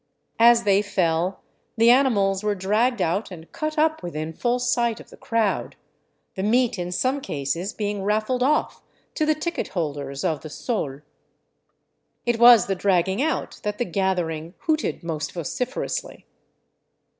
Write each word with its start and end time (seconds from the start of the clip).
As 0.39 0.63
they 0.63 0.81
fell, 0.81 1.41
the 1.77 1.91
animals 1.91 2.43
were 2.43 2.55
dragged 2.55 3.03
out 3.03 3.29
and 3.29 3.51
cut 3.51 3.77
up 3.77 4.01
within 4.01 4.33
full 4.33 4.57
sight 4.57 4.99
of 4.99 5.11
the 5.11 5.15
crowd, 5.15 5.75
the 6.33 6.41
meat 6.41 6.79
in 6.79 6.91
some 6.91 7.21
cases 7.21 7.71
being 7.71 8.01
raffled 8.03 8.41
off 8.41 8.81
to 9.13 9.27
the 9.27 9.35
ticket 9.35 9.67
holders 9.67 10.23
of 10.23 10.41
the 10.41 10.49
sol. 10.49 11.01
It 12.25 12.39
was 12.39 12.65
the 12.65 12.73
dragging 12.73 13.21
out 13.21 13.59
that 13.61 13.77
the 13.77 13.85
gathering 13.85 14.55
hooted 14.61 15.03
most 15.03 15.33
vociferously. 15.33 16.25